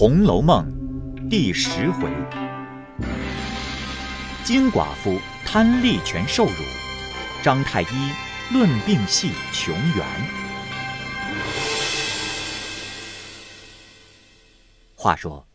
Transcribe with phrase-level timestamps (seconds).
[0.00, 0.66] 红楼梦》
[1.28, 2.10] 第十回：
[4.42, 6.54] 金寡妇贪利权受辱，
[7.42, 7.86] 张太医
[8.50, 10.06] 论病系穷源。
[14.94, 15.46] 话说，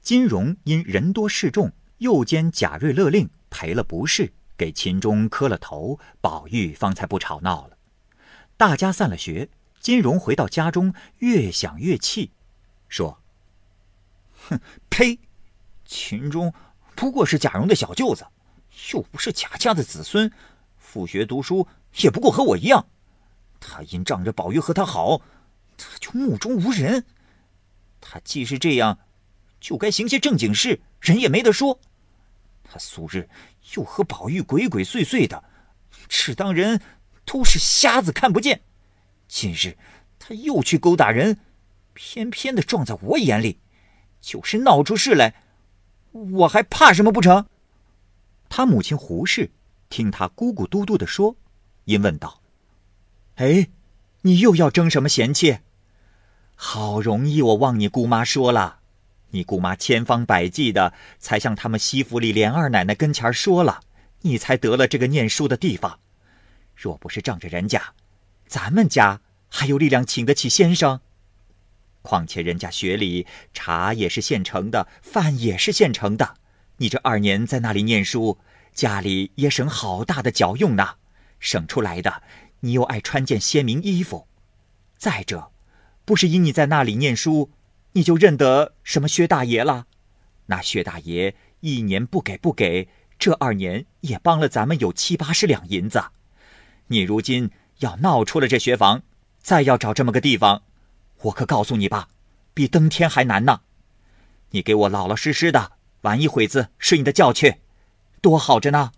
[0.00, 7.76] 金荣因人多势众，又兼贾瑞勒令，赔了不是，给秦钟磕了头，宝玉方才不吵闹了。
[8.56, 9.48] 大家散了学，
[9.80, 12.30] 金荣回到家中，越想越气，
[12.88, 13.19] 说。
[14.50, 15.18] 哼， 呸！
[15.86, 16.52] 秦钟
[16.94, 18.26] 不过是贾蓉的小舅子，
[18.92, 20.30] 又不是贾家的子孙，
[20.76, 21.66] 复学读书
[22.00, 22.86] 也不过和我一样。
[23.58, 25.22] 他因仗着宝玉和他好，
[25.76, 27.04] 他就目中无人。
[28.00, 28.98] 他既是这样，
[29.60, 31.80] 就该行些正经事，人也没得说。
[32.62, 33.28] 他素日
[33.74, 35.42] 又和宝玉鬼鬼祟祟的，
[36.08, 36.80] 只当人
[37.24, 38.62] 都是瞎子看不见。
[39.26, 39.76] 近日
[40.18, 41.38] 他又去勾搭人，
[41.94, 43.58] 偏偏的撞在我眼里。
[44.20, 45.34] 就是闹出事来，
[46.12, 47.46] 我还怕什么不成？
[48.48, 49.50] 他母亲胡氏
[49.88, 51.36] 听他咕咕嘟嘟的说，
[51.84, 52.40] 因问道
[53.36, 53.68] ：“哎，
[54.22, 55.58] 你又要争什么嫌弃？
[56.54, 58.80] 好容易我望你姑妈说了，
[59.30, 63.80] 你姑妈千方百计的才向他们西府里连二奶奶跟前说了，
[64.20, 66.00] 你才得了这个念书的地方。
[66.74, 67.94] 若不是仗着人家，
[68.46, 71.00] 咱们家还有力量请得起先生？”
[72.02, 76.36] 况且人家学里茶也是现成的，饭也是现成的。
[76.78, 78.38] 你这二年在那里念书，
[78.72, 80.96] 家里也省好大的脚用呢。
[81.38, 82.22] 省出来的，
[82.60, 84.26] 你又爱穿件鲜明衣服。
[84.96, 85.50] 再者，
[86.04, 87.50] 不是因你在那里念书，
[87.92, 89.86] 你就认得什么薛大爷了？
[90.46, 96.02] 那薛大爷一年不给不给，这二年也帮了咱们有七八十两银子。
[96.88, 99.02] 你如今要闹出了这学房，
[99.40, 100.62] 再要找这么个地方。
[101.22, 102.08] 我可告诉你吧，
[102.54, 103.60] 比登天还难呢。
[104.50, 107.60] 你给我老老实实的玩一会子睡你的觉去，
[108.20, 108.92] 多好着呢。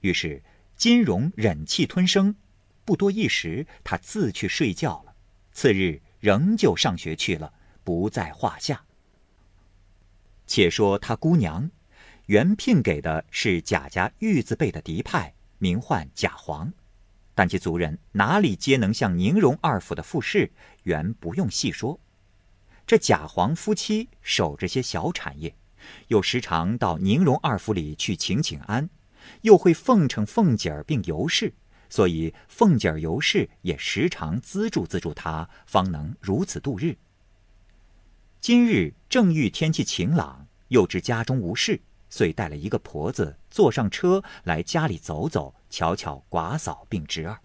[0.00, 0.42] 于是
[0.76, 2.36] 金荣忍气吞声，
[2.84, 5.14] 不多一时，他自去睡觉了。
[5.52, 7.52] 次日仍旧上学去了，
[7.84, 8.84] 不在话下。
[10.46, 11.70] 且说他姑娘，
[12.26, 16.72] 原聘给的是贾家玉字辈的嫡派，名唤贾黄。
[17.34, 21.98] 但其族人哪里皆能像宁荣二府的富士，原不用细说。
[22.86, 25.54] 这贾黄夫妻守着些小产业，
[26.08, 28.90] 又时常到宁荣二府里去请请安，
[29.42, 31.54] 又会奉承凤姐儿并尤氏，
[31.88, 36.96] 所以凤姐儿尤氏也时常资助资助他，方能如此度日。
[38.40, 41.80] 今日正遇天气晴朗，又知家中无事。
[42.10, 47.40] 遂带了一个婆子坐上车来家里走走，巧巧寡嫂并侄儿。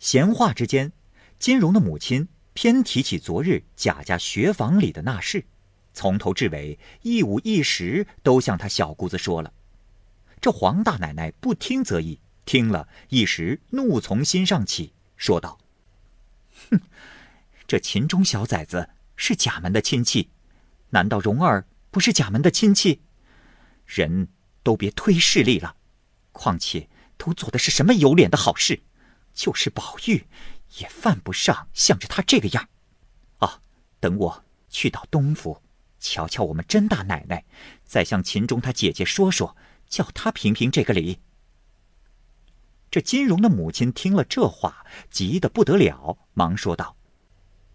[0.00, 0.92] 闲话之间，
[1.38, 5.46] 金荣的母亲偏提起昨日贾家学房里的那事，
[5.94, 9.52] 从头至尾一五一十都向他小姑子说了。
[10.40, 15.58] 这黄大奶奶不听则已，听了一时怒从心上起，说道
[16.70, 16.80] ：“哼，
[17.68, 20.30] 这秦钟小崽子是贾门的亲戚，
[20.90, 23.00] 难道荣儿？”不是贾门的亲戚，
[23.86, 24.28] 人
[24.62, 25.75] 都别推势力了。
[26.36, 28.82] 况且都做的是什么有脸的好事，
[29.32, 30.26] 就是宝玉
[30.78, 32.68] 也犯不上向着他这个样。
[33.38, 33.60] 啊，
[33.98, 35.62] 等我去到东府，
[35.98, 37.44] 瞧瞧我们甄大奶奶，
[37.84, 39.56] 再向秦钟他姐姐说说，
[39.88, 41.20] 叫他评评这个理。
[42.90, 46.96] 这金荣的母亲听了这话，急得不得了，忙说道：“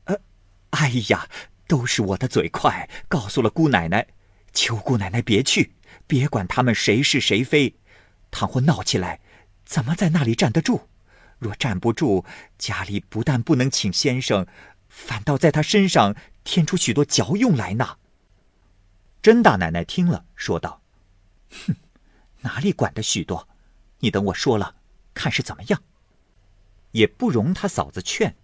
[0.05, 0.17] 呃，
[0.71, 1.27] 哎呀！”
[1.71, 4.05] 都是我的嘴快，告诉了姑奶奶，
[4.51, 5.73] 求姑奶奶别去，
[6.05, 7.77] 别管他们谁是谁非。
[8.31, 9.19] 倘或闹起来，
[9.65, 10.87] 怎么在那里站得住？
[11.37, 12.25] 若站不住，
[12.57, 14.47] 家里不但不能请先生，
[14.89, 17.97] 反倒在他身上添出许多嚼用来呢。
[19.21, 20.81] 甄大奶奶听了，说道
[21.67, 21.75] ：“哼，
[22.41, 23.47] 哪里管得许多？
[23.99, 24.75] 你等我说了，
[25.13, 25.83] 看是怎么样。
[26.91, 28.35] 也不容他嫂子劝。”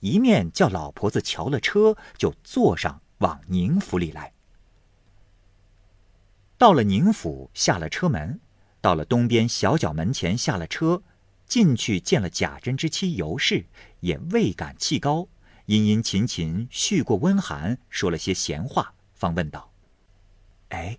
[0.00, 4.34] 一面叫老婆子瞧了车，就坐上往宁府里来。
[6.58, 8.38] 到了宁府，下了车门，
[8.86, 11.02] 到了东边小角门前下了车，
[11.44, 13.66] 进去见了贾珍之妻尤氏，
[13.98, 15.26] 也未敢气高，
[15.64, 19.72] 殷殷勤勤续过温寒，说了些闲话，方问道
[20.70, 20.96] ：“哎，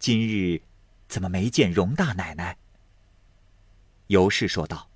[0.00, 0.60] 今日
[1.06, 2.58] 怎么没见荣大奶奶？”
[4.08, 4.90] 尤氏说道：“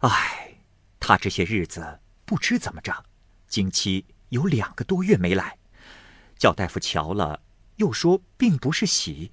[0.00, 0.58] 哎，
[0.98, 3.06] 她这些日子……”不知怎么着，
[3.48, 5.56] 经期有两个多月没来，
[6.36, 7.40] 叫大夫瞧了，
[7.76, 9.32] 又说并不是喜。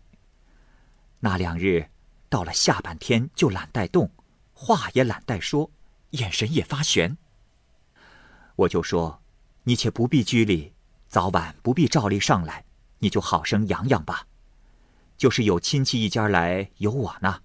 [1.20, 1.90] 那两日
[2.30, 4.12] 到了下半天就懒带动，
[4.54, 5.72] 话也懒带说，
[6.12, 7.18] 眼神也发悬。
[8.56, 9.22] 我就说，
[9.64, 10.74] 你且不必拘礼，
[11.08, 12.66] 早晚不必照例上来，
[13.00, 14.28] 你就好生养养吧。
[15.18, 17.42] 就是有亲戚一家来有我呢，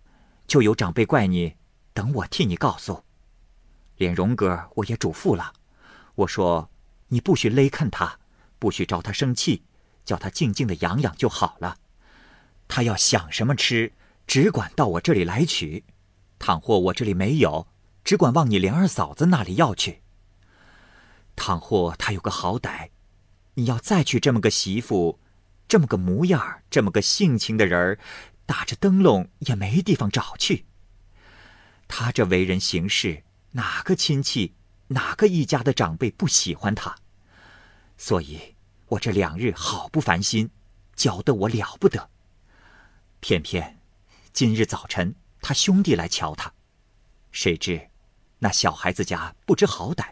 [0.47, 1.57] 就有长辈怪你，
[1.95, 3.05] 等我替你告诉。
[3.97, 5.53] 连荣哥我也嘱咐了，
[6.17, 6.71] 我说
[7.09, 8.19] 你不许勒看他，
[8.59, 9.63] 不许招他生气，
[10.05, 11.77] 叫他静静的养养就好了。
[12.69, 13.93] 他要想什么吃，
[14.27, 15.83] 只管到我这里来取；
[16.39, 17.67] 倘或我这里没有，
[18.05, 20.03] 只管往你莲儿嫂子那里要去。
[21.37, 22.91] 倘或他有个好歹，
[23.55, 25.19] 你要再娶这么个媳妇。
[25.69, 27.99] 这么个模样这么个性情的人儿，
[28.45, 30.67] 打着灯笼也没地方找去。
[31.89, 33.23] 他这为人行事，
[33.53, 34.55] 哪个亲戚、
[34.89, 36.97] 哪个一家的长辈不喜欢他？
[37.97, 38.55] 所以
[38.89, 40.51] 我这两日好不烦心，
[40.95, 42.11] 搅得我了不得。
[43.21, 43.79] 偏偏
[44.33, 46.51] 今日早晨，他兄弟来瞧他，
[47.33, 47.91] 谁知
[48.39, 50.07] 那小孩子家不知好歹，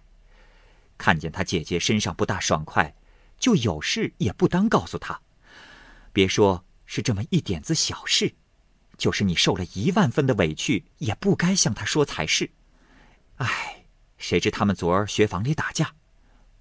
[0.98, 2.94] 看见他姐姐身上不大爽快，
[3.38, 5.18] 就有事也不当告诉他。
[6.12, 8.34] 别说是这么一点子小事，
[8.98, 12.50] 就是你受了一万分的委屈，也不该向他说才是。
[13.36, 13.86] 唉，
[14.18, 15.94] 谁知他们昨儿学房里打架，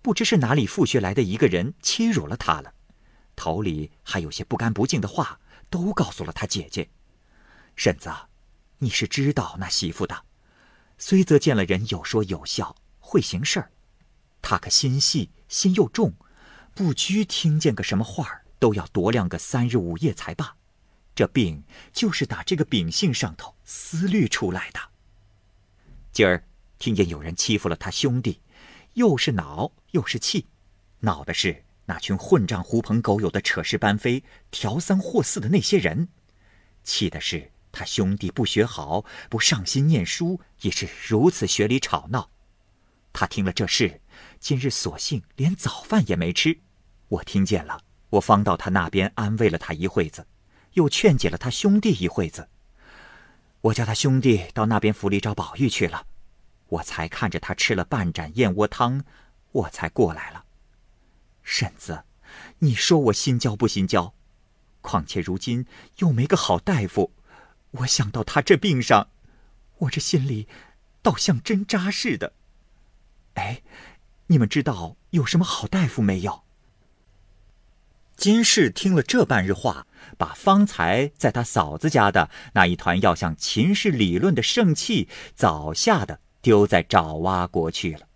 [0.01, 2.73] 不知是哪里复学来的一个人欺辱了他了，
[3.35, 6.89] 头里还有些不干不净的话，都告诉了他姐姐。
[7.80, 8.12] 婶子，
[8.80, 10.26] 你是知道那媳妇的，
[10.98, 13.72] 虽则见了人有说有笑，会行事儿，
[14.42, 16.14] 他可心细心又重，
[16.76, 18.42] 不拘听见个什么话。
[18.60, 20.58] 都要多亮个三日五夜才罢，
[21.16, 24.80] 这病就是打这个秉性上头思虑出来的。
[26.12, 26.44] 今儿
[26.80, 28.42] 听见有人欺负了他兄弟，
[28.96, 30.46] 又是恼又是气，
[31.00, 34.22] 恼的是那群混账狐朋狗友的扯事班飞、
[34.52, 36.10] 调三货四的那些人；
[36.84, 42.30] 气的是他兄弟不学好、不上心念书，也是如此学里吵闹。
[43.13, 44.01] 他听了这事，
[44.39, 46.60] 今日索性连早饭也没吃。
[47.07, 47.81] 我听见了。
[48.12, 50.25] 我方到他那边安慰了他一会子，
[50.74, 52.50] 又劝解了他兄弟一会子。
[53.62, 56.07] 我叫他兄弟到那边府里找宝玉去了，
[56.69, 59.04] 我才看着他吃了半盏燕窝汤，
[59.51, 60.45] 我才过来了。
[61.44, 62.04] 婶子，
[62.57, 64.16] 你说我心焦不心焦？
[64.81, 65.68] 况且如今
[65.98, 67.12] 又没个好大夫，
[67.71, 69.10] 我想到他这病上，
[69.77, 70.48] 我这心里
[71.01, 72.33] 倒像针扎似的。
[73.36, 73.62] 哎，
[74.27, 76.44] 你们知道有什么好大夫没有？
[78.18, 79.88] 金氏听了这半日话，
[80.18, 88.07] 把方才在他嫂子家的那一团要向秦氏理论的盛气，早吓得丢在爪哇国去了。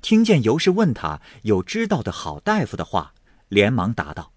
[0.00, 3.12] 听见尤氏问他有知道的好大夫的话，
[3.48, 4.32] 连忙答道：“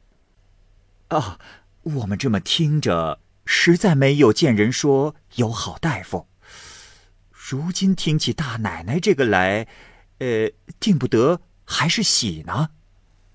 [1.07, 1.39] 啊，
[1.83, 6.27] 我们这么听着，实在没有见人说有好大夫。
[7.31, 9.67] 如今听起大奶奶这个来，
[10.19, 12.69] 呃，定不得还是喜呢，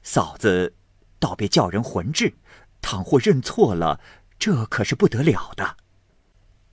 [0.02, 0.76] 嫂子。”
[1.18, 2.34] 倒别叫人混治，
[2.80, 4.00] 倘或认错了，
[4.40, 5.76] 这可是不得了的。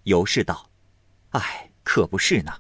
[0.06, 0.72] 尤氏道
[1.30, 2.54] ：“哎，可不是呢。”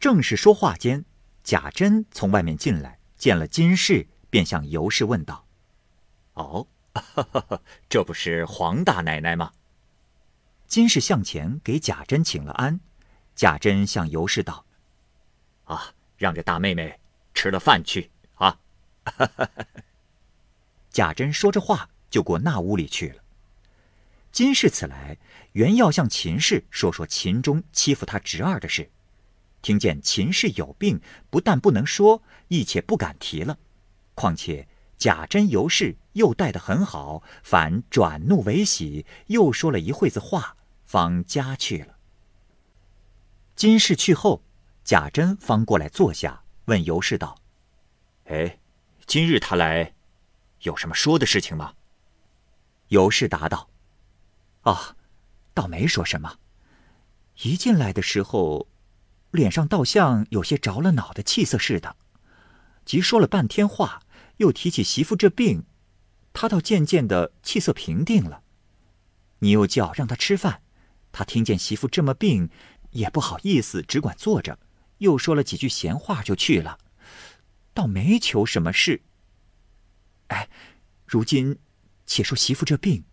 [0.00, 1.04] 正是说话间，
[1.44, 5.46] 贾珍从外面进来，见了金氏，便向尤氏问道
[6.34, 6.66] ：“哦，
[7.88, 9.52] 这不是黄大奶奶吗？”
[10.66, 12.80] 金氏向前给贾珍请了安，
[13.34, 14.66] 贾珍向尤氏道
[15.64, 16.98] ：“啊，让这大妹妹
[17.34, 18.58] 吃了饭去啊。
[20.90, 23.22] ”贾珍说着话，就过那屋里去了。
[24.32, 25.16] 金氏此来，
[25.52, 28.90] 原要向秦氏说说秦钟欺负他侄儿的事，
[29.62, 33.58] 听见秦氏有病，不但不能说，亦且不敢提了。
[34.14, 34.66] 况且
[34.98, 40.55] 贾珍尤氏又待得很好，反转怒为喜，又说了一会子话，
[40.86, 41.98] 方家去了。
[43.54, 44.42] 金氏去后，
[44.84, 47.36] 贾珍方过来坐下，问尤氏道
[48.26, 48.60] ：“哎，
[49.06, 49.94] 今日他来？”
[50.62, 51.74] 有什么说的事情吗？
[52.88, 53.68] 尤氏答道
[54.62, 54.96] ：“啊，
[55.52, 56.38] 倒没说什么。
[57.42, 58.68] 一进来的时候，
[59.32, 61.96] 脸上倒像有些着了恼的气色似的。
[62.84, 64.02] 即说了半天话，
[64.36, 65.64] 又提起媳妇这病，
[66.32, 68.42] 他倒渐渐的气色平定了。
[69.40, 70.62] 你又叫让他吃饭，
[71.18, 72.50] 他听见媳妇这么病，
[72.90, 74.58] 也不好意思，只管坐着，
[74.98, 76.78] 又说了几句闲话就去了，
[77.72, 79.00] 倒没求什么事。”
[80.28, 80.50] 哎，
[81.06, 81.56] 如今，
[82.04, 83.04] 且说媳妇这病，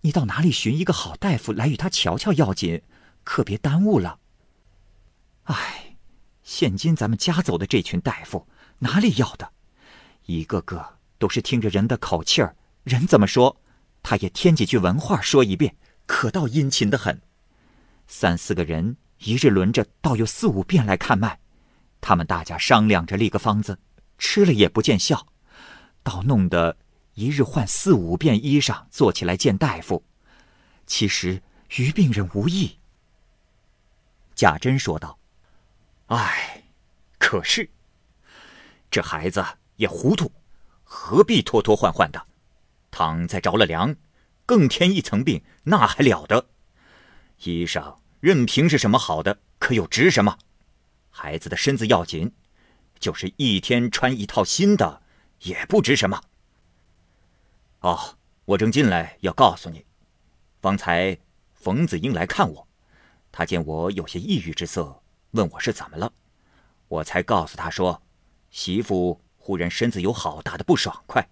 [0.00, 2.82] 你到哪里寻一个好大夫来与他瞧瞧要紧，
[3.22, 4.18] 可别耽误了。
[5.44, 5.96] 哎，
[6.42, 8.48] 现今咱们家走的这群大夫
[8.80, 9.52] 哪里要的，
[10.26, 13.60] 一个个都是听着人的口气儿，人怎么说，
[14.02, 17.22] 他也添几句文话说一遍，可倒殷勤的很。
[18.06, 21.38] 三四个人一日轮着，倒有四五遍来看脉，
[22.00, 23.78] 他们大家商量着立个方子，
[24.18, 25.26] 吃了也不见效。
[26.02, 26.76] 倒弄得
[27.14, 30.04] 一日换四五遍衣裳，坐起来见大夫。
[30.86, 31.42] 其实
[31.76, 32.78] 于病人无益。
[34.34, 35.18] 贾珍说道
[36.08, 36.64] ：“唉，
[37.18, 37.70] 可是
[38.90, 39.42] 这孩子
[39.76, 40.30] 也糊涂，
[40.82, 42.26] 何必拖拖换换的？
[42.90, 43.96] 倘再着了凉，
[44.44, 46.46] 更添一层病，那还了得？
[47.52, 50.38] 衣裳任凭是什么好的，可又值什么？
[51.10, 52.32] 孩子的身子要紧，
[52.98, 55.02] 就是一天穿一套新的，
[55.40, 56.20] 也不值什么。
[57.80, 59.84] 哦，我正进来要告诉你，
[60.60, 61.18] 方才
[61.52, 62.66] 冯子英来看我。”
[63.30, 66.12] 他见我有些抑郁之色，问我是怎么了，
[66.88, 68.00] 我才告诉他说，
[68.50, 71.28] 媳妇忽然身子有好大的不爽快，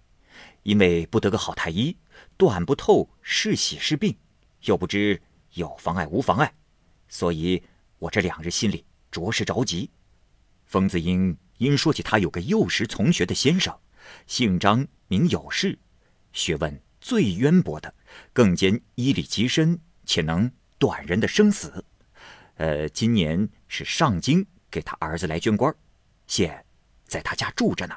[0.63, 1.97] 因为不得个好太医，
[2.37, 4.17] 断不透是喜是病，
[4.63, 5.21] 又不知
[5.53, 6.53] 有妨碍无妨碍，
[7.07, 7.61] 所以
[7.99, 9.89] 我这两日心里着实着急。
[10.65, 13.77] 冯子英因说起他有个幼时从学的先生，
[14.25, 15.77] 姓张名有事，
[16.31, 17.93] 学问最渊博的，
[18.31, 21.85] 更兼医理极深，且能断人的生死。
[22.55, 25.73] 呃，今年是上京给他儿子来捐官，
[26.27, 26.65] 现
[27.05, 27.95] 在他家住着呢。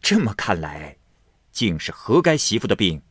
[0.00, 0.96] 这么看来，
[1.52, 3.02] 竟是何该媳妇的病，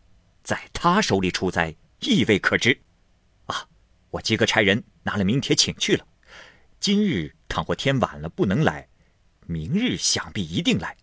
[0.44, 2.82] 在他手里出灾，亦未可知。
[4.12, 6.06] 我即刻差人拿了名帖请去了。
[6.80, 8.88] 今日倘或天晚了不能来，
[9.46, 10.96] 明日想必一定来。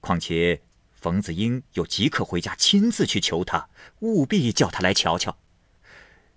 [0.00, 0.62] 况且
[0.92, 3.68] 冯子英又即刻回家亲自去求他，
[4.00, 5.36] 务必叫他来瞧瞧。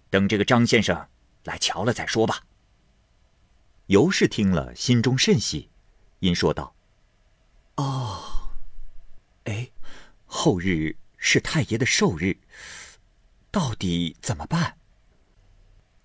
[0.09, 1.07] 等这个张先生。
[1.47, 2.43] 来瞧了再说吧。
[3.85, 5.69] 尤氏听了，心中甚喜，
[6.19, 6.75] 因说道
[7.75, 8.49] ：“哦，
[9.45, 9.71] 哎，
[10.25, 12.37] 后日是太爷的寿日，
[13.49, 14.77] 到底怎么办？”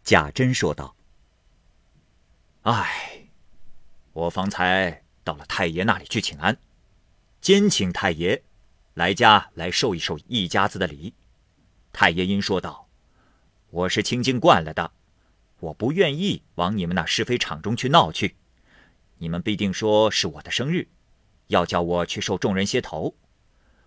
[0.05, 0.97] 贾珍说道
[2.63, 3.29] ：“哎，
[4.13, 6.59] 我方才到了太爷那里去请安，
[7.41, 8.43] 兼请太爷
[8.95, 11.15] 来家来受一受一家子的礼。
[11.93, 12.89] 太爷因说道
[13.71, 14.93] ：‘我是清静惯了的。’”
[15.63, 18.35] 我不愿意往你们那是非场中去闹去，
[19.19, 20.89] 你们必定说是我的生日，
[21.47, 23.15] 要叫我去受众人些头。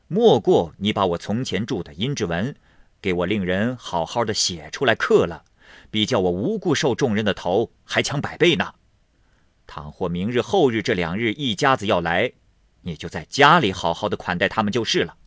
[0.08, 2.56] 莫过你把我从前住的阴质文，
[3.02, 5.44] 给我令人好好的写出来刻了，
[5.92, 8.74] 比叫我无故受众人的头还强百倍呢。
[9.68, 12.32] 倘或明日后日这两日一家子要来，
[12.82, 15.18] 你就在家里好好的款待他们就是了，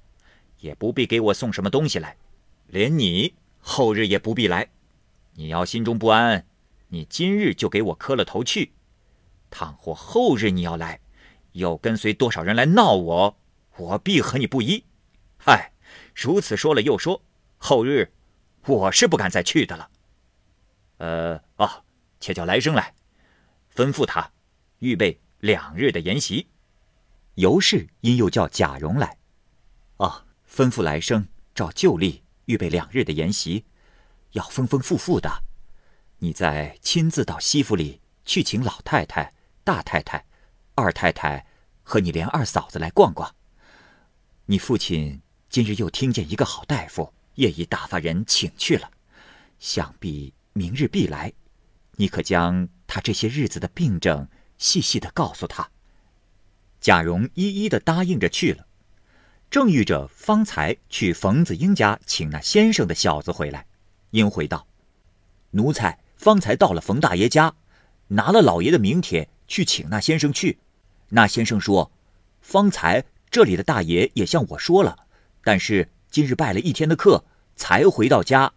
[0.61, 2.17] 也不必给我送什么东西来，
[2.69, 4.69] 连你后日也不必来。
[5.35, 6.47] 你要心中不安，
[6.89, 8.73] 你今日就给我磕了头去。
[9.51, 11.01] 倘或后日你要来，
[11.53, 13.37] 又跟随多少人来闹我，
[13.77, 14.85] 我必和你不依。
[15.37, 15.73] 嗨，
[16.15, 17.23] 如此说了又说，
[17.57, 18.13] 后日
[18.67, 19.89] 我是不敢再去的了。
[20.99, 21.83] 呃，哦，
[22.21, 22.95] 且叫来生来，
[23.75, 24.31] 吩咐他
[24.79, 26.47] 预备两日的筵席。
[27.35, 29.17] 尤氏因又叫贾蓉来，
[29.97, 33.65] 哦，吩咐来生照旧例预备两日的筵席。
[34.33, 35.43] 要丰丰富富的，
[36.19, 39.33] 你再亲自到西府里去请老太太、
[39.65, 40.27] 大太太、
[40.75, 41.47] 二太太
[41.83, 43.35] 和你连二嫂子来逛逛。
[44.47, 48.91] 你父亲今日又听见一个好大夫，夜已打发人请去了，
[49.59, 51.33] 想必明日必来。
[51.93, 55.71] 你可将他这些日子的病症细细的告诉他。
[56.81, 58.67] 贾蓉一一的答应着去了，
[59.51, 63.67] 正遇着方才去冯子英家请那先生的小子回来。
[64.11, 64.67] 应回道
[65.53, 67.55] ：“奴才方才到了冯大爷家，
[68.09, 70.59] 拿了老爷的名帖去请那先生去。
[71.11, 71.91] 那先生说，
[72.41, 75.07] 方才这里的大爷也向我说了，
[75.43, 77.25] 但是今日拜了一天的课，
[77.57, 78.53] 才回到家。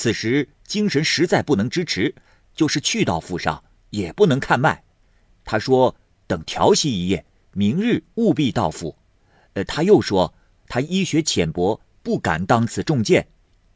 [0.00, 2.14] 此时精神实在不能支持，
[2.54, 4.82] 就是去到府上也不能看脉。
[5.44, 5.94] 他说
[6.26, 8.96] 等调息一夜，明日务必到府。
[9.52, 10.32] 呃，他又说
[10.66, 13.28] 他医学浅薄，不敢当此重剑。”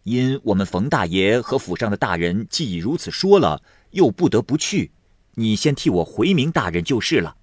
[0.04, 4.92] 因我们冯大爷和府上的大人既已如此说了，又不得不去，
[5.34, 7.36] 你先替我回明大人就是了。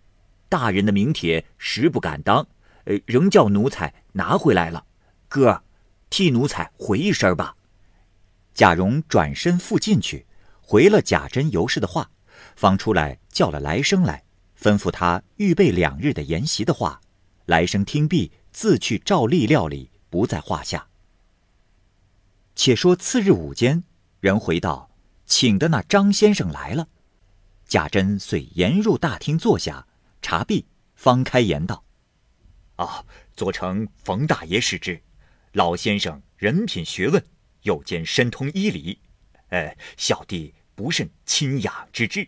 [0.49, 2.47] 大人的名帖实不敢当，
[2.85, 4.83] 呃，仍叫奴才拿回来了。
[5.27, 5.61] 哥，
[6.09, 7.55] 替奴才回一声吧。
[8.53, 10.25] 贾蓉转身复进去，
[10.61, 12.11] 回了贾珍、尤氏的话，
[12.55, 14.23] 方出来叫了来生来，
[14.59, 17.01] 吩咐他预备两日的筵席的话，
[17.45, 20.87] 来生听毕，自去照例料理，不在话下。
[22.55, 23.83] 且说次日午间，
[24.19, 24.91] 人回道，
[25.25, 26.87] 请的那张先生来了。
[27.65, 29.87] 贾珍遂沿入大厅坐下，
[30.21, 31.85] 茶毕，方开言道
[32.75, 35.01] ：“啊，左丞冯大爷使之，
[35.53, 37.25] 老先生人品学问，
[37.63, 38.99] 又兼深通医理，
[39.49, 42.27] 呃，小弟不甚清雅之至。”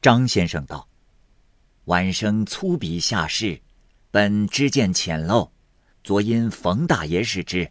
[0.00, 0.88] 张先生道
[1.86, 3.60] ：“晚生粗鄙下士，
[4.10, 5.50] 本知见浅陋，
[6.02, 7.70] 昨因冯大爷使之。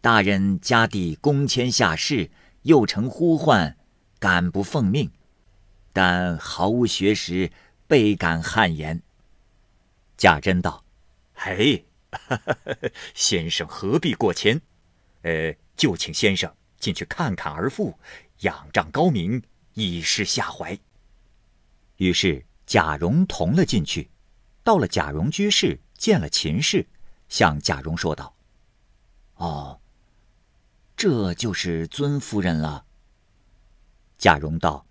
[0.00, 2.30] 大人家弟公迁下士，
[2.62, 3.76] 又承呼唤，
[4.18, 5.10] 敢不奉命？
[5.92, 7.52] 但毫无学识，
[7.86, 9.02] 倍感汗颜。
[10.16, 10.84] 贾珍道
[11.34, 11.84] ：“嘿，
[13.14, 14.60] 先生何必过谦？
[15.22, 17.98] 呃，就请先生进去看看儿妇，
[18.40, 19.42] 仰仗高明，
[19.74, 20.78] 以示下怀。”
[21.96, 24.10] 于是贾蓉同了进去，
[24.62, 26.86] 到了贾蓉居室，见了秦氏，
[27.28, 28.34] 向贾蓉说道
[29.36, 29.80] ：“哦，
[30.96, 32.84] 这就是尊夫人了。”
[34.18, 34.86] 贾蓉道：“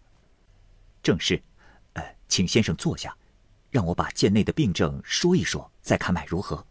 [1.03, 1.41] 正是，
[1.93, 3.15] 呃，请先生坐下。”
[3.71, 6.67] 让我把贱内的病症说一说，再看脉如何？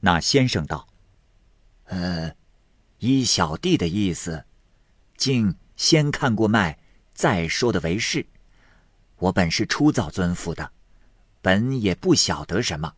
[0.00, 0.86] 那先生道
[1.90, 2.32] ：“呃，
[2.98, 4.44] 依小弟的意思，
[5.16, 6.78] 竟先看过脉，
[7.12, 8.24] 再说的为是。
[9.16, 10.70] 我本是初造尊府的，
[11.42, 12.94] 本也不晓得什么，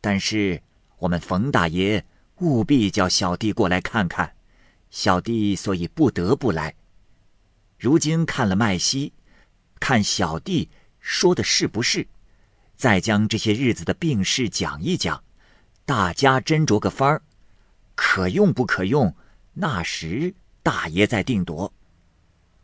[0.00, 0.60] 但是
[0.98, 2.04] 我们冯大爷
[2.40, 4.34] 务必叫小弟过来看看，
[4.90, 6.74] 小弟所以不得不来。
[7.78, 9.12] 如今看了脉息，
[9.78, 10.68] 看小弟。”
[11.00, 12.08] 说的是不是？
[12.76, 15.22] 再将这些日子的病事讲一讲，
[15.86, 17.22] 大家斟酌个方儿，
[17.98, 19.12] 可用不可用？
[19.54, 21.74] 那时大爷再定夺。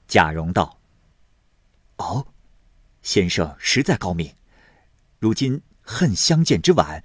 [0.06, 0.78] 贾蓉道
[1.98, 2.24] ：“哦，
[3.02, 4.32] 先生实在高明。
[5.18, 7.02] 如今恨相见之晚，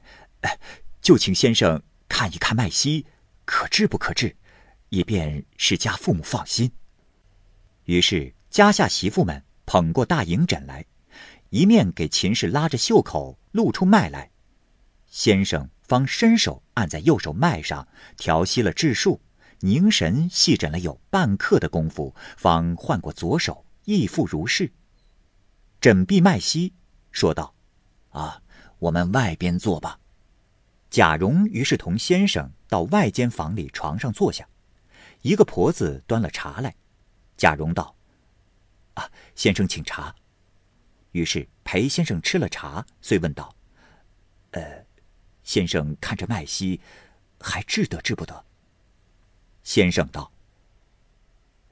[1.02, 3.08] 就请先生看一看脉息，
[3.46, 4.36] 可治不可治，
[4.90, 6.72] 以便使家父母放心。”
[7.86, 10.86] 于是家下媳妇们捧过大银枕来。
[11.50, 14.30] 一面给秦氏拉着袖口，露出脉来，
[15.08, 19.20] 先生方伸手按在右手脉上，调息了治数，
[19.62, 24.72] 凝神细诊了有半刻的功夫，方换过左手，亦复如是。
[25.82, 26.74] 诊毕脉息，
[27.12, 27.56] 说道
[28.12, 28.44] ：“啊，
[28.78, 30.00] 我们外边坐吧。”
[30.92, 34.48] 贾蓉于是同先生到外间房里床上坐下，
[35.24, 36.76] 一个婆子端了茶来，
[37.36, 37.96] 贾蓉道
[38.94, 40.14] ：“啊，先生请茶。”
[41.14, 43.56] 于是裴先生吃了茶，遂问道
[44.52, 44.86] ：“呃，
[45.50, 46.80] 先生看着脉息，
[47.40, 48.46] 还治得治不得？”
[49.66, 50.32] 先生道：“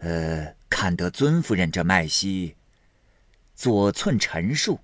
[0.02, 2.56] 呃，看得尊夫人这脉息，
[3.54, 4.80] 左寸沉数，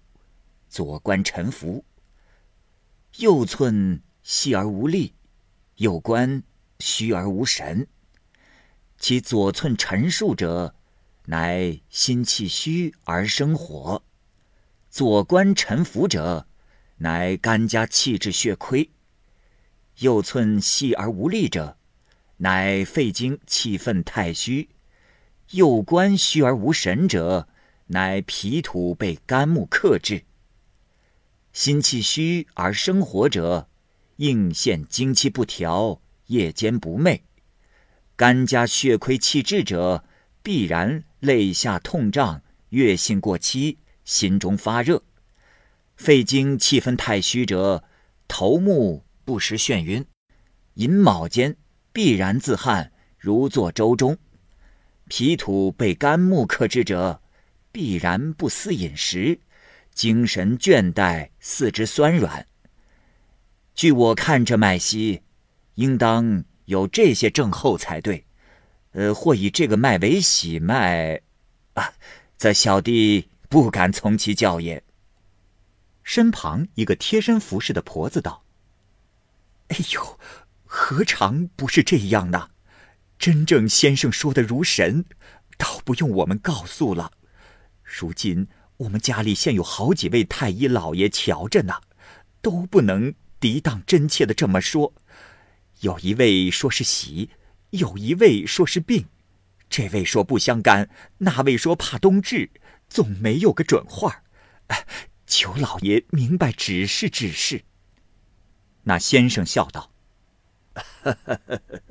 [0.69, 1.83] 左关沉浮；
[3.17, 5.15] 右寸细而无力，
[5.77, 6.43] 右关
[6.77, 7.87] 虚而无神。
[8.99, 10.75] 其左寸沉数者，
[11.25, 14.03] 乃心气虚而生火。”
[14.91, 16.45] 左关沉浮者，
[16.97, 18.89] 乃肝家气滞血亏；
[19.99, 21.77] 右寸细而无力者，
[22.37, 24.67] 乃肺经气愤太虚；
[25.51, 27.47] 右关虚而无神者，
[27.87, 30.23] 乃脾土被肝木克制。
[31.51, 33.67] 心气虚而生火者，
[34.15, 37.21] 应现精气不调，夜间不寐；
[38.15, 40.03] 肝家血亏气滞者，
[40.41, 43.77] 必然肋下痛胀，月性过期。
[44.05, 45.01] 心中发热，
[45.95, 47.83] 肺经气分太虚者，
[48.27, 50.05] 头目不时眩晕，
[50.73, 51.55] 寅卯间
[51.91, 54.15] 必然自汗，如坐舟中；
[55.07, 57.21] 脾土被肝木克制者，
[57.71, 59.39] 必然不思饮食，
[59.93, 62.45] 精神倦怠，四肢酸软。
[63.75, 65.21] 据我看这脉息，
[65.75, 68.25] 应当有这些症候才对。
[68.91, 71.21] 呃，或以这个脉为喜脉，
[71.73, 71.93] 啊，
[72.37, 73.29] 则小弟。
[73.49, 74.83] 不敢从其教也。
[76.03, 78.43] 身旁一个贴身服侍的婆子道
[79.69, 80.19] ：“哎呦，
[80.65, 82.49] 何尝不是这样呢？
[83.17, 85.05] 真正先生说的如神，
[85.57, 87.13] 倒不用我们告诉了。
[87.83, 91.81] 如今我们家里现有好几位太医老爷瞧着呢，
[92.41, 94.93] 都不能抵挡真切的这么说。
[95.79, 97.29] 有一位说是喜，
[97.69, 99.05] 有一位说是病，
[99.69, 100.89] 这位说不相干，
[101.19, 102.51] 那位说怕冬至。”
[102.89, 104.21] 总没有个准话
[105.35, 107.63] 求老爷明白指示指示。
[108.83, 109.91] 那先生笑道：“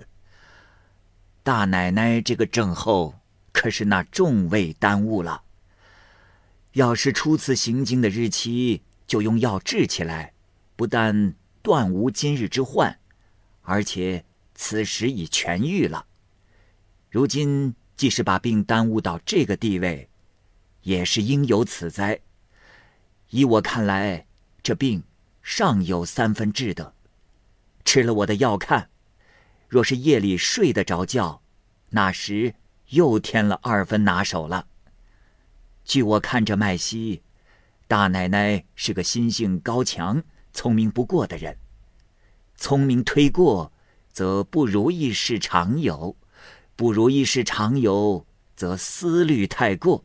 [1.42, 3.16] 大奶奶这个症候，
[3.50, 5.42] 可是那众位耽误了。
[6.74, 10.34] 要是初次行经的日期就用药治起来，
[10.76, 12.96] 不但断无今日之患，
[13.62, 14.24] 而且
[14.54, 16.06] 此时已痊愈了。
[17.10, 20.08] 如今即使把病耽误到这个地位。”
[20.82, 22.20] 也是应有此灾。
[23.32, 24.26] 依我看来，
[24.62, 25.04] 这病
[25.40, 26.92] 尚有三分治的。
[27.82, 28.90] 吃了我的药看，
[29.68, 31.40] 若是夜里睡得着觉，
[31.88, 32.54] 那时
[32.90, 34.66] 又添了二分拿手了。
[35.82, 37.22] 据我看这麦西，
[37.88, 41.56] 大奶奶是个心性高强、聪明不过的人。
[42.54, 43.72] 聪明推过，
[44.12, 46.16] 则不如意事常有；
[46.76, 50.04] 不如意事常有，则思虑太过。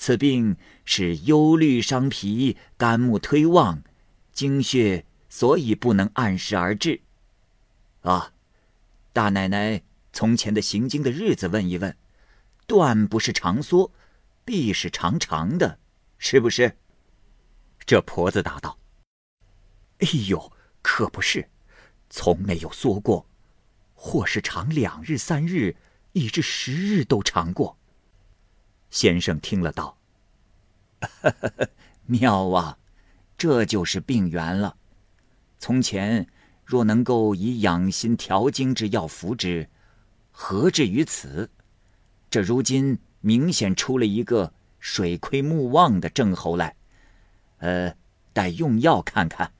[0.00, 3.82] 此病是忧虑伤脾，肝木推旺，
[4.32, 7.02] 精血所以不能按时而至。
[8.00, 8.32] 啊，
[9.12, 11.94] 大奶奶从前的行经的日子问一问，
[12.66, 13.92] 断不是长缩，
[14.42, 15.78] 必是长长的，
[16.16, 16.78] 是不是？
[17.84, 18.78] 这婆子答道
[20.00, 21.50] ：“哎呦，可不是，
[22.08, 23.26] 从没有缩过，
[23.92, 25.76] 或是长两日三日，
[26.12, 27.76] 以至十日都长过。”
[28.90, 29.96] 先生听了道
[32.06, 32.78] ：“妙啊，
[33.38, 34.76] 这就是病源了。
[35.58, 36.26] 从前
[36.64, 39.68] 若能够以养心调经之药服之，
[40.32, 41.50] 何至于此？
[42.28, 46.74] 这如今明显出了一个水亏木旺的症候来。
[47.58, 47.94] 呃，
[48.32, 49.52] 待用药看看。”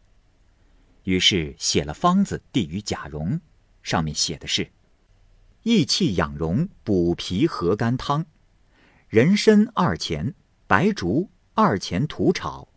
[1.05, 3.41] 于是写了方子递与贾蓉，
[3.83, 4.71] 上面写的是
[5.63, 8.27] ：“益气养荣补脾和肝汤。”
[9.11, 10.37] 人参二钱，
[10.69, 12.69] 白术二钱土炒，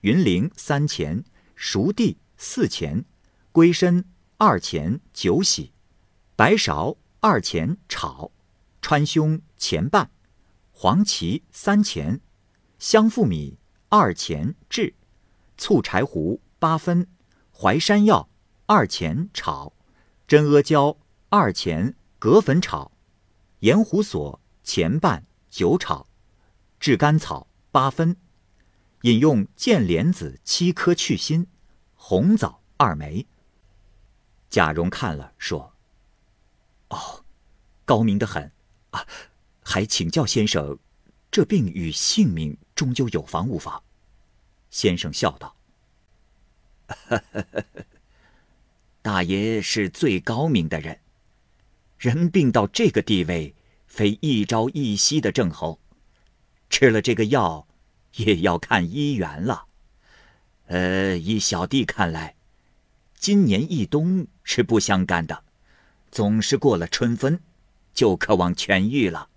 [0.00, 1.22] 云苓三钱，
[1.54, 3.04] 熟地四钱，
[3.52, 4.04] 龟参
[4.38, 5.72] 二钱酒洗，
[6.34, 8.32] 白芍二钱炒，
[8.82, 10.10] 川芎钱半，
[10.72, 12.20] 黄芪三钱，
[12.80, 13.56] 香附米
[13.88, 14.96] 二钱制，
[15.56, 17.06] 醋柴胡八分，
[17.56, 18.28] 淮山药
[18.66, 19.72] 二钱炒，
[20.26, 22.90] 真阿胶二钱葛粉炒，
[23.60, 25.27] 盐胡索钱半。
[25.50, 26.06] 酒炒，
[26.78, 28.16] 炙甘草八分，
[29.02, 31.46] 饮用剑莲子七颗去心，
[31.94, 33.26] 红枣二枚。
[34.50, 35.74] 贾蓉看了说
[36.88, 37.24] ：“哦，
[37.84, 38.50] 高明的很
[38.90, 39.06] 啊！
[39.62, 40.78] 还请教先生，
[41.30, 43.82] 这病与性命终究有妨无妨？”
[44.70, 45.56] 先生笑道
[49.02, 51.00] ：“大爷是最高明的人，
[51.98, 53.54] 人病到这个地位。”
[53.88, 55.80] 非一朝一夕的症候，
[56.70, 57.66] 吃了这个药，
[58.16, 59.64] 也要看医缘了。
[60.66, 62.36] 呃，依小弟看来，
[63.16, 65.42] 今年一冬是不相干的，
[66.12, 67.40] 总是过了春分，
[67.92, 69.30] 就渴望痊愈了。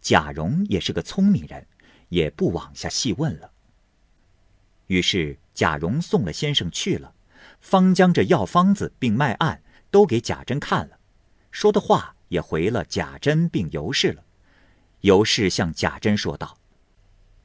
[0.00, 1.66] 贾蓉也是个聪明人，
[2.08, 3.50] 也不往下细问了。
[4.86, 7.12] 于是贾蓉送了先生去了，
[7.60, 10.98] 方将这药方子并脉案都给贾珍看了，
[11.50, 12.14] 说的话。
[12.28, 14.24] 也回了贾珍，并尤氏了。
[15.00, 16.58] 尤氏向贾珍说道：“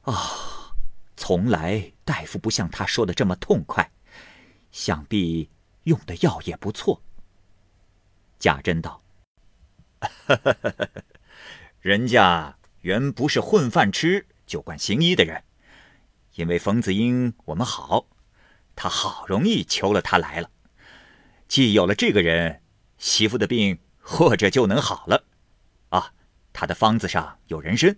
[0.02, 0.74] 啊，
[1.16, 3.90] 从来大夫不像他说的这么痛快，
[4.72, 5.48] 想必
[5.84, 7.00] 用的药也不错。”
[8.38, 9.02] 贾珍道
[11.80, 15.44] ：“人家原不是混饭吃就管行医的人，
[16.34, 18.06] 因为冯子英我们好，
[18.74, 20.50] 他好容易求了他来了。
[21.46, 22.60] 既有了这个人，
[22.98, 25.24] 媳妇的病。”或者就能好了，
[25.88, 26.12] 啊，
[26.52, 27.96] 他的方子上有人参，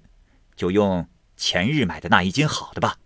[0.55, 2.99] 就用前日买的那一斤好的吧。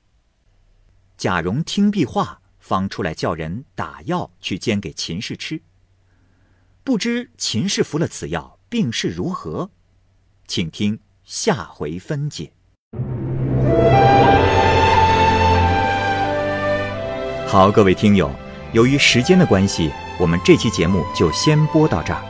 [1.17, 5.63] 贾蓉听毕话，方出来叫人打药去煎给秦氏吃。
[6.85, 9.71] 不知秦氏服了此药，病势如何？
[10.47, 12.53] 请听下回分解。
[17.47, 18.31] 好，各位听友，
[18.73, 22.30] 由于时间的关系，我们这期节目就先播到这儿。